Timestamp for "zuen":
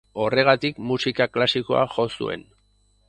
2.17-2.49